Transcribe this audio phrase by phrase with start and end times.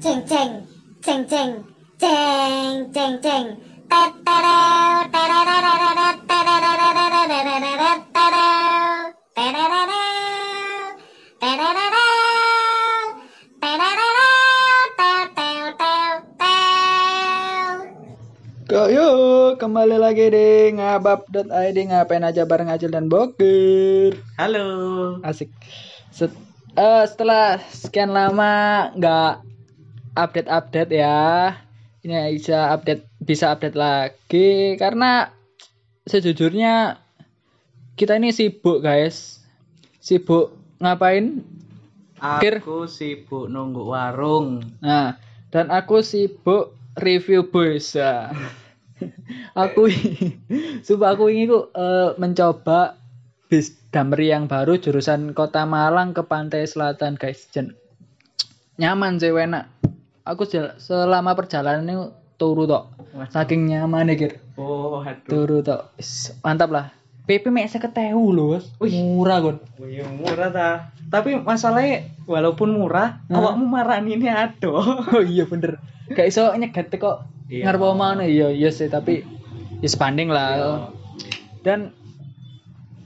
[0.00, 0.64] Ceng ceng
[1.04, 1.52] ceng ceng
[2.00, 3.46] ceng ceng ceng
[18.88, 24.16] yuk kembali lagi di ngabab.id ngapain aja bareng Acil dan Bokir.
[24.40, 24.66] Halo.
[25.20, 25.52] Asik.
[26.08, 26.32] Set-
[26.74, 29.49] eh, setelah sekian lama nggak
[30.20, 31.56] update-update ya,
[32.04, 35.32] ini bisa update bisa update lagi karena
[36.08, 37.00] sejujurnya
[37.96, 39.44] kita ini sibuk guys,
[40.00, 41.44] sibuk ngapain?
[42.40, 42.60] Kir.
[42.60, 44.60] Aku sibuk nunggu warung.
[44.84, 45.16] Nah,
[45.48, 47.96] dan aku sibuk review boys.
[47.96, 48.32] Ya.
[49.56, 49.88] aku
[50.84, 53.00] sumpah aku ini ku eh, mencoba
[53.48, 57.50] bis Damri yang baru jurusan Kota Malang ke Pantai Selatan, guys.
[57.50, 57.74] Jen,
[58.78, 59.66] nyaman sih enak.
[60.22, 61.94] Aku sel- selama perjalanan ini
[62.36, 62.92] turu tok.
[63.28, 64.32] Saking nyaman nih, Kir.
[64.54, 65.26] Oh, aduh.
[65.26, 65.96] Turu tok.
[66.40, 66.86] Mantap lah.
[67.24, 68.64] PP mek 50.000 lho, Bos.
[68.80, 69.56] Murah, Gon.
[69.78, 70.68] Wih, murah ta.
[71.06, 73.34] Tapi masalahnya walaupun murah, Hah?
[73.34, 74.74] awakmu marah ini ado.
[75.14, 75.78] Oh iya bener.
[76.10, 77.66] Gak iso nyegat kok Iya.
[77.66, 79.26] ngarep omahne iya iya sih tapi
[79.82, 80.50] ya sebanding lah.
[80.54, 80.70] Iya.
[81.66, 81.80] Dan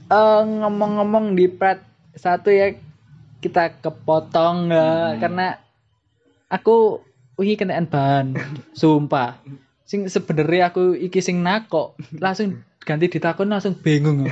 [0.05, 1.81] eh, ngomong-ngomong di part
[2.13, 2.77] satu ya
[3.41, 5.57] kita kepotong nggak karena
[6.49, 7.01] aku
[7.35, 8.35] wih kenaan bahan
[8.73, 9.39] sumpah.
[9.85, 14.25] Sing sebenarnya aku iki sing nakok langsung ganti ditakon langsung bingung.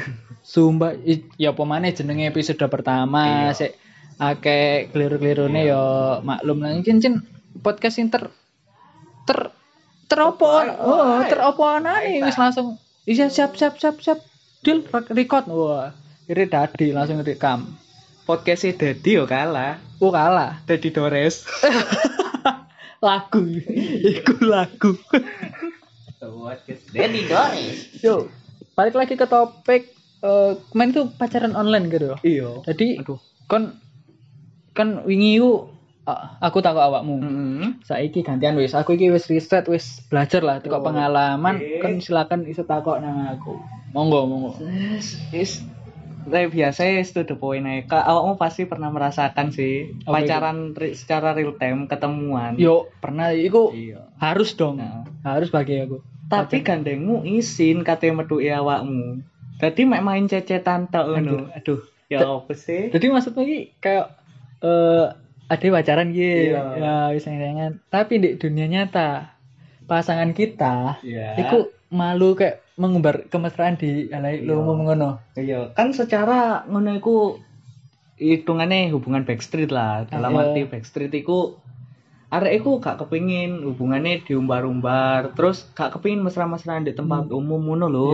[0.44, 0.98] Sumpah
[1.38, 3.56] ya apa maneh jenenge episode pertama Iya.
[3.56, 3.72] sik
[4.20, 5.82] akeh keliru-kelirune ya
[6.22, 6.74] maklum lah.
[6.78, 7.24] Mungkin cin
[7.62, 8.30] podcast sing ter
[9.24, 9.54] ter
[10.10, 10.46] teropo
[10.84, 14.20] oh teropo anane wis langsung iya siap siap siap siap.
[14.64, 14.80] Deal
[15.12, 15.48] record.
[15.52, 15.92] Wah
[16.28, 17.68] ini tadi langsung rekam
[18.24, 19.84] Podcastnya Dedi yo kalah.
[20.00, 21.44] oh kalah Dedi Dores.
[23.04, 23.44] lagu
[24.02, 24.96] iku lagu
[26.18, 28.00] Podcast Dedi Dores.
[28.00, 28.32] yo
[28.74, 32.64] balik lagi ke topik eh kemarin tuh pacaran online gitu Iya.
[32.64, 33.20] jadi Aduh.
[33.46, 33.76] kon
[34.72, 35.68] kan wingi ku
[36.04, 37.84] ah, aku takut awakmu Mm-mm.
[37.84, 41.84] saiki gantian wis aku iki wis riset wis belajar lah kok Oh, pengalaman oke.
[41.84, 43.60] kan silakan iso takok nang aku
[43.92, 45.52] monggo monggo Is, is
[46.24, 47.84] Tapi biasa ya itu the point aja.
[47.86, 50.08] Kak, awakmu pasti pernah merasakan sih itu?
[50.08, 52.56] pacaran ri- secara real time ketemuan.
[52.56, 54.08] yo pernah iku Iya.
[54.18, 55.04] harus dong Nah.
[55.22, 59.22] harus bagi aku Tapi gandengmu isin katanya metu awakmu.
[59.60, 61.52] Tadi mek main cecetan tok ngono.
[61.52, 62.90] Aduh, ya apa sih?
[62.90, 64.18] jadi maksudnya iki kayak
[64.64, 65.06] eh
[65.46, 66.64] ada pacaran gitu Iya.
[66.74, 67.28] ya wis
[67.88, 69.36] tapi di dunia nyata
[69.84, 71.38] pasangan kita Iya.
[71.38, 71.58] iku
[71.90, 74.50] malu kayak mengumbar kemesraan di alai Iya.
[74.50, 77.38] lu ngomong ngono Iya, kan secara ngono iku
[78.16, 80.06] hitungannya hubungan backstreet lah.
[80.06, 80.42] Dalam Iya.
[80.42, 81.58] arti backstreet iku
[82.30, 88.12] arek iku gak kepingin hubungannya diumbar-umbar, terus gak kepingin mesra-mesraan di tempat umum ngono lho.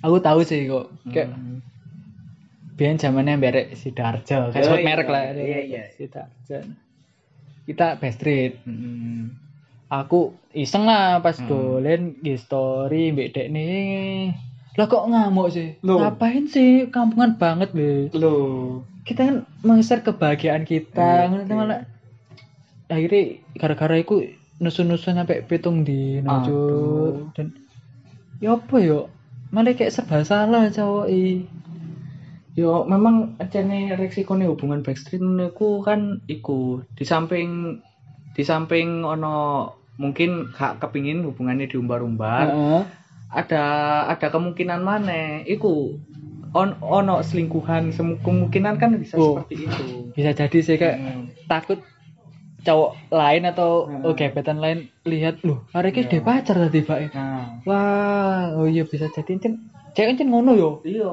[0.00, 1.64] aku tahu sih kok kayak Hmm.
[2.74, 4.86] biar zamannya berek Sidarjo kayak Oh, sebut iya.
[4.86, 5.82] merek lah Iya, iya.
[5.88, 6.60] Sidarjo
[7.64, 9.32] kita best street Hmm.
[9.86, 10.20] Aku
[10.52, 11.46] iseng lah pas Hmm.
[11.46, 14.32] dolen di story mbak dek nih
[14.74, 16.02] lah kok ngamuk sih Loh.
[16.02, 18.82] ngapain sih kampungan banget be Loh.
[19.04, 21.54] kita kan meng-share kebahagiaan kita Iya, ngono oke.
[21.54, 21.80] malah
[22.86, 23.22] akhirnya
[23.54, 27.50] gara-gara itu nusun-nusun sampai pitung di najur dan
[28.38, 29.10] ya apa yo
[29.50, 31.44] malah kayak serba salah cowok i
[32.54, 37.82] Yo memang acene resikonya hubungan backstreet niku kan iku di samping
[38.34, 42.82] di samping ono mungkin gak kepingin hubungannya diumbar-umbar Heeh.
[43.30, 43.64] ada
[44.08, 45.94] ada kemungkinan mana iku
[46.50, 49.38] on ono selingkuhan kemungkinan kan bisa Oh.
[49.38, 51.24] seperti itu bisa jadi sih kayak Hmm.
[51.46, 51.78] takut
[52.60, 54.02] cowok lain atau Hmm.
[54.02, 56.08] oh, gebetan lain lihat loh ini Iya.
[56.08, 59.62] dia pacar tadi pak nah wah oh iya bisa jadi cen
[59.92, 61.10] cewek cen ngono yo iya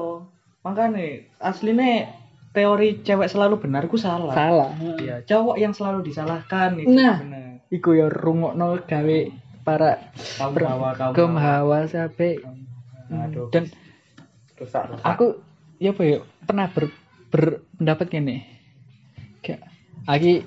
[0.62, 2.06] makanya aslinya
[2.52, 4.32] teori cewek selalu benar ku salah.
[4.32, 4.70] Salah.
[5.00, 7.18] Iya cowok yang selalu disalahkan itu Nah.
[7.20, 7.40] benar
[7.72, 9.18] iku ya rungokno gawe
[9.64, 11.88] para kaum hawa kaum kaum hawa.
[11.88, 12.44] sampai
[13.08, 13.72] aduh dan
[14.56, 15.00] rusak rusak.
[15.02, 15.40] aku
[15.78, 16.92] ya apa ya pernah ber,
[17.28, 18.36] berpendapat gini.
[19.40, 19.64] Kayak
[20.04, 20.44] lagi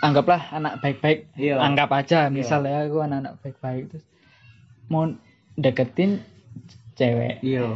[0.00, 1.60] anggaplah anak baik-baik Iya.
[1.60, 3.92] anggap aja misalnya aku anak-anak baik-baik.
[3.92, 4.04] Terus
[4.88, 5.04] mau
[5.54, 6.24] deketin
[6.96, 7.44] cewek.
[7.44, 7.68] Iya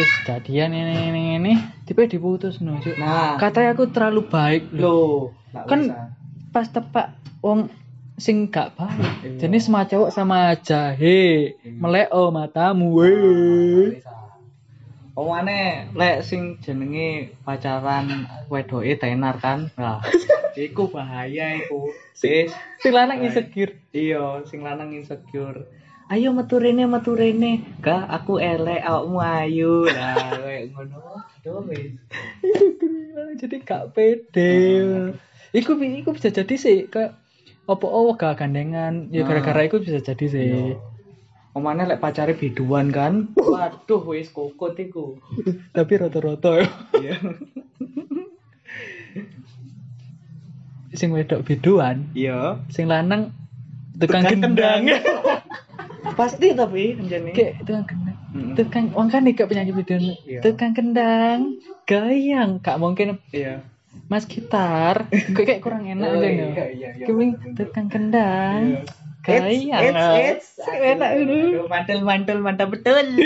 [0.00, 1.52] terus jadian ini ini ini
[1.84, 5.92] tiba diputus no nah katanya aku terlalu baik loh lo Kan-
[6.48, 7.12] pas tepak
[7.44, 7.68] wong
[8.16, 9.44] sing gak baik Iya.
[9.44, 14.00] jadi sama cowok sama aja he meleo matamu weh
[15.12, 19.68] Omane lek sing jenenge pacaran wedoke tenar kan.
[19.76, 20.00] Nah,
[20.56, 21.92] iku bahaya iku.
[22.16, 22.48] Sis,
[22.80, 23.74] Sing lanang insecure.
[23.92, 25.66] iya sing lanang insecure.
[26.10, 27.62] Ayo metu rene metu rene.
[27.86, 29.86] Aku elek awakmu ayu.
[29.86, 30.98] Lah kayak ngono.
[31.38, 31.94] Aduh wis.
[33.38, 34.54] Jadi gak pede.
[35.50, 37.14] Iku bi- iku bisa jadi sih kayak
[37.64, 39.26] apa oh gak gandengan ya Nah.
[39.30, 40.42] gara-gara iku bisa jadi sih.
[40.44, 40.76] Iya.
[41.50, 43.30] Omane lek pacare biduan kan.
[43.34, 45.14] Waduh wis kokot iku.
[45.76, 46.66] Tapi rata-rata ya.
[46.98, 47.14] Iya.
[50.90, 52.66] sing wedok biduan, Iya.
[52.66, 53.30] sing lanang
[53.94, 54.82] tukang Tukang gendang.
[56.16, 57.30] Pasti tapi anjane.
[57.32, 58.00] Kayak tukang.
[58.54, 60.02] Tukang wong kan nih gak penyanyi biduan.
[60.22, 60.40] Iya.
[60.40, 63.66] Tukang kendang, gayang, gak mungkin Iya.
[64.06, 66.66] Mas gitar, kayak kayak kurang enak Oh, aja iya, ya.
[66.70, 67.06] iya, iya.
[67.10, 68.86] Keping tukang kendang,
[69.26, 69.82] gayang.
[69.82, 70.66] It's, it's, it's.
[70.66, 71.58] enak itu.
[71.58, 73.02] Aduh, Mantul, mantul, mantap betul.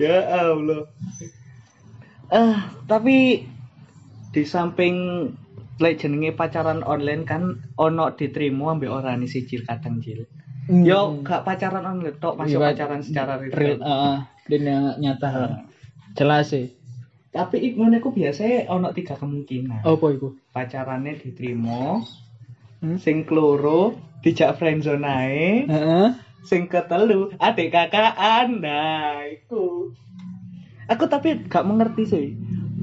[0.00, 0.88] ya Allah.
[2.32, 2.56] Eh,
[2.88, 3.44] tapi
[4.32, 5.28] di samping
[5.76, 7.42] lek jenenge pacaran online kan
[7.74, 10.24] ono diterima ambek ora nih siji kadang jil.
[10.70, 13.78] Yo gak pacaran online tok, masih Iya, pacaran secara real, real.
[13.80, 14.18] uh,
[14.96, 15.60] nyata.
[16.14, 16.72] Jelas sih.
[17.28, 19.82] Tapi ik ngono iku biasanya ono tiga kemungkinan.
[19.82, 20.38] Apa iku?
[20.50, 21.98] Pacarannya diterima,
[22.78, 23.00] Hmm?
[23.00, 26.08] sing keloro dijak friendzone ae, Heeh.
[26.44, 29.88] sing ketelu adik kakaan nah iku
[30.84, 32.26] aku tapi gak mengerti sih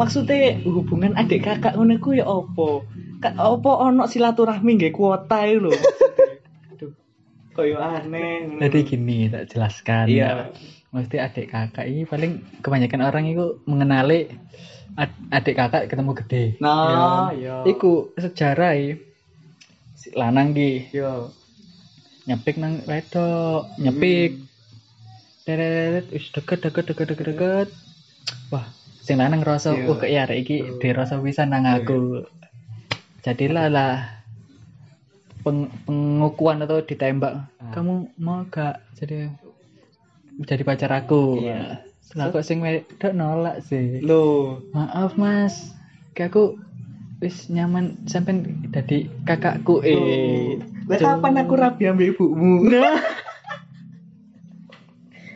[0.01, 2.81] maksudnya hubungan adik kakak ngono iku ya opo
[3.21, 5.77] Ka, opo ono silaturahmi nggih kuota itu lho
[7.51, 8.61] koyo aneh ngono.
[8.63, 10.05] Jadi gini, tak jelaskan.
[10.07, 10.49] Iya.
[10.91, 14.27] Mesti adik kakak ini paling kebanyakan orang itu mengenali
[14.99, 16.43] ad- adik kakak ketemu gede.
[16.59, 17.35] nah Ya.
[17.35, 18.95] iya Iku sejarah ya.
[19.95, 21.31] Si lanang ki yo
[22.25, 24.41] nyepik nang wedok, nyepik.
[25.41, 27.67] Deret, wis deket deket deket deket deket.
[28.53, 28.65] Wah,
[29.01, 29.85] sing lanang ngerasa, Iya.
[29.85, 32.21] wah kayak arek iki dirasa pisan nang aku.
[33.21, 33.93] Jadilah lah
[35.41, 37.49] peng- pengukuhan atau ditembak.
[37.57, 37.71] Ah.
[37.71, 39.33] Kamu mau gak jadi
[40.39, 41.37] jadi pacar aku?
[41.39, 41.81] Iya.
[42.11, 44.01] Lah kok sing wedok nolak sih.
[44.01, 45.71] lo Maaf Mas,
[46.11, 46.59] kayak aku
[47.17, 50.57] wis nyaman sampai jadi kakakku eh.
[50.89, 52.65] lah kapan aku rapi ambek ibumu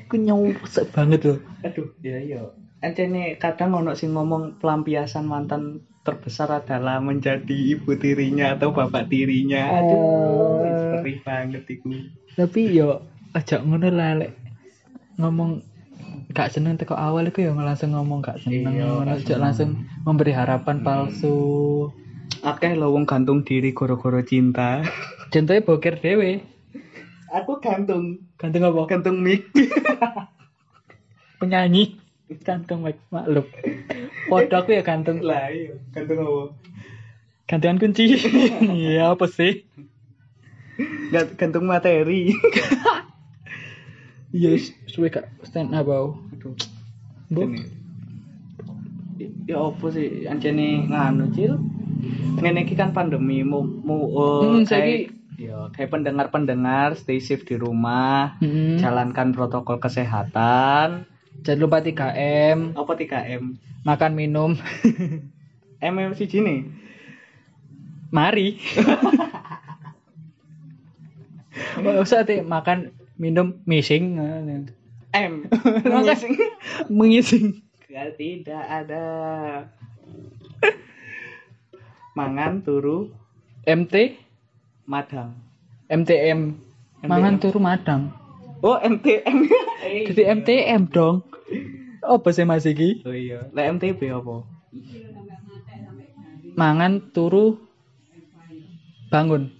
[0.06, 1.38] Aku nyusek banget loh.
[1.62, 2.41] aduh ya iya
[2.85, 9.81] Encene kadang ono sing ngomong pelampiasan mantan terbesar adalah menjadi ibu tirinya atau bapak tirinya.
[9.81, 10.61] Aduh,
[11.01, 11.89] perih banget iku.
[12.37, 13.01] Tapi yo
[13.33, 14.37] aja ngono lah lek
[15.17, 15.65] ngomong
[16.29, 19.41] gak seneng teko awal iku yo langsung ngomong gak seneng Iya, seneng.
[19.41, 19.69] langsung
[20.05, 21.89] memberi harapan palsu.
[22.45, 24.85] Akeh lo wong gantung diri goro-goro cinta.
[25.33, 26.45] Contohnya boker dewe.
[27.33, 28.81] Aku gantung, Gantung apa?
[28.85, 29.49] gantung mic.
[31.41, 32.04] Penyanyi.
[32.42, 33.45] Gantung mak maklum.
[34.25, 36.44] Podo aku ya gantung lah iya, gantung apa?
[37.45, 38.18] gantungan kunci.
[38.66, 39.62] Iya apa sih?
[41.13, 42.30] Gant- Gantung materi.
[44.36, 46.19] Iya suwe gak stand up au.
[46.36, 46.51] Aduh.
[47.31, 47.56] Bu.
[49.48, 51.56] Ya apa sih ancene nganu cil?
[52.44, 57.56] Ngene iki kan pandemi mu mu oh, Hmm, kayak ya kayak pendengar-pendengar stay safe di
[57.56, 58.75] rumah, Mm-mm.
[58.75, 61.07] jalankan protokol kesehatan.
[61.45, 63.44] Jangan lupa 3M, Apa 3M?
[63.86, 64.57] makan minum.
[65.94, 66.65] MM siji nih.
[68.09, 68.57] Mari.
[71.77, 72.89] Nggak usah teh makan
[73.22, 74.17] minum missing
[75.13, 75.46] M.
[76.89, 77.62] Mengising.
[77.93, 79.05] Ya, tidak ada.
[82.17, 83.13] Mangan turu
[83.69, 84.17] MT
[84.89, 85.38] madang.
[85.93, 86.58] MTM
[87.05, 88.10] mangan turu madang.
[88.65, 89.46] Oh, MTM.
[89.86, 91.22] Jadi MTM dong.
[92.06, 93.01] Apa sih Mas iki?
[93.06, 93.50] Oh iya.
[93.54, 94.46] Lah MTB apa?
[96.56, 97.58] Mangan turu
[99.10, 99.51] bangun.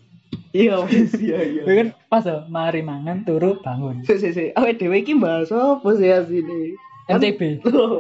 [0.56, 1.62] Iya, wis iya iya.
[1.68, 4.08] Kan pas loh, mari mangan turu bangun.
[4.08, 4.50] Sik sik sik.
[4.56, 6.80] Awake dhewe iki bahas apa sih asine?
[7.12, 7.66] MTB.
[7.70, 8.00] Loh.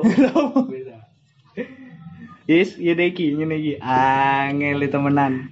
[2.45, 3.73] Yes, ya iki ngene iki.
[3.81, 5.49] Angel temenan.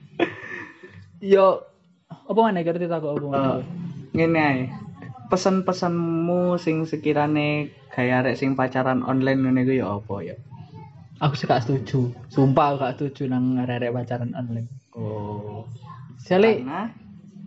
[1.20, 1.66] Yo
[2.10, 3.66] apa mana ngerti tak apa mana?
[4.14, 4.83] ngene ae.
[5.28, 7.50] Pesan-pesanmu sing sekirane
[7.90, 10.36] gaya arek sing pacaran online ngene iku ya apa ya?
[11.20, 12.12] Aku sih gak setuju.
[12.28, 14.68] Sumpah aku gak setuju nang arek pacaran online.
[14.92, 15.64] Oh.
[16.20, 16.82] Soalnya Karena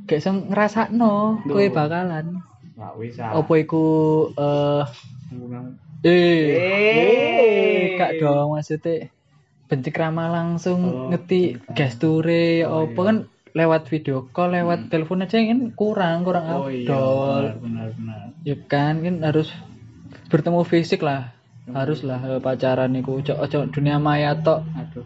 [0.07, 2.41] gak iso ngrasakno kowe bakalan.
[2.77, 3.33] ya wis ah.
[3.35, 3.85] Apa iku
[4.33, 4.85] eh
[5.29, 7.97] Hubungan- eh Eh.
[7.97, 9.09] gak dong maksudnya
[9.67, 13.03] pencik ramah langsung Oh, ngerti gesture Oh, apa iya.
[13.05, 13.17] kan
[13.57, 16.61] lewat video call, lewat telepon aja kan kurang, kurang Hmm.
[16.61, 17.43] oh iya afdol.
[17.57, 19.49] benar benar benar Ya kan, kan harus
[20.29, 21.33] bertemu fisik lah.
[21.67, 23.19] Harus lah eh, pacaran niku.
[23.19, 24.61] Ojo ojo dunia maya tok.
[24.71, 25.03] aduh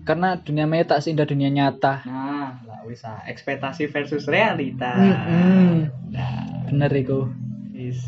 [0.00, 2.00] Karena dunia maya tak seindah dunia nyata.
[2.02, 3.20] nah lah wis ah.
[3.28, 5.92] ekspektasi versus realita Mm-mm.
[6.08, 7.28] nah Bener iku.
[7.70, 8.00] Is.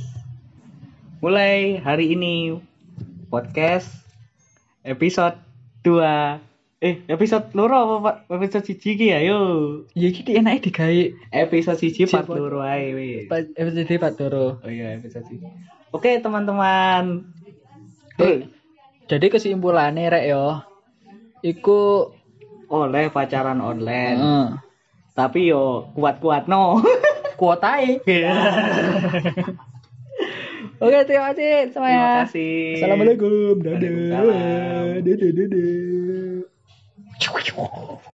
[1.20, 2.58] Mulai hari ini
[3.28, 3.86] podcast
[4.82, 5.38] episode
[5.84, 6.51] 2
[6.82, 8.16] Eh, episode loro apa Pak?
[8.26, 9.38] Episode siji ki ya, yo.
[9.94, 13.30] Ya iki enake digawe Episode siji part Siji, loro ae wis.
[13.54, 14.58] episode Pak Doro.
[14.58, 15.46] Oh iya, episode siji.
[15.94, 17.22] Oke, teman-teman.
[18.18, 18.50] Eh,
[19.06, 20.58] jadi kesimpulannya rek yo.
[21.46, 22.10] Iku
[22.66, 24.18] Oleh pacaran online.
[25.14, 26.82] Tapi yo kuat-kuat no.
[27.38, 28.00] kuotae.
[30.82, 32.26] Oke, terima kasih Terima semuanya.
[32.26, 32.74] kasih.
[32.74, 33.54] Assalamualaikum.
[33.62, 34.98] Dadah.
[34.98, 36.41] Dadah, dadah.
[37.26, 38.11] Whoa.